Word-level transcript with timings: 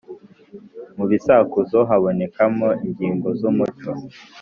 Mu 0.97 1.05
bisakuzo 1.11 1.77
habonekamo 1.89 2.67
ingingo 2.85 3.27
z’umuco. 3.39 3.91